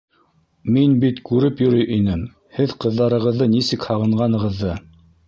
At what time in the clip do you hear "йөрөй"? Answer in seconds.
1.65-1.85